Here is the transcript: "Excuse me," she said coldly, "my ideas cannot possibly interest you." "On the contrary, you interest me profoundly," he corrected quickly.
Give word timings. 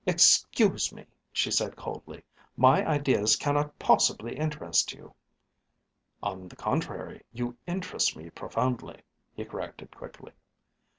"Excuse 0.07 0.91
me," 0.91 1.05
she 1.31 1.51
said 1.51 1.75
coldly, 1.75 2.23
"my 2.57 2.83
ideas 2.87 3.35
cannot 3.35 3.77
possibly 3.77 4.35
interest 4.35 4.93
you." 4.93 5.13
"On 6.23 6.47
the 6.47 6.55
contrary, 6.55 7.21
you 7.31 7.55
interest 7.67 8.15
me 8.15 8.31
profoundly," 8.31 9.03
he 9.35 9.45
corrected 9.45 9.91
quickly. 9.95 10.31